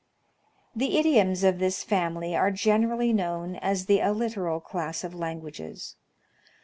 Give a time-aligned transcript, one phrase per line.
[0.75, 5.95] The idioms of this family are generally known as the alliteral class of languages.